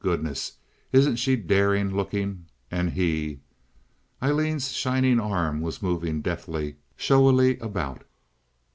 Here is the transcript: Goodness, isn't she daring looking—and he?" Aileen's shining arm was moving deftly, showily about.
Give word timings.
Goodness, 0.03 0.53
isn't 0.91 1.17
she 1.17 1.35
daring 1.35 1.95
looking—and 1.95 2.89
he?" 2.93 3.41
Aileen's 4.23 4.71
shining 4.71 5.19
arm 5.19 5.61
was 5.61 5.83
moving 5.83 6.21
deftly, 6.23 6.77
showily 6.97 7.59
about. 7.59 8.03